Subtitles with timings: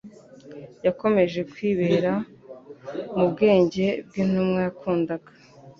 [0.85, 2.11] yakomeje kwibera
[3.17, 5.29] mu bwenge bw'intumwa yakundaga.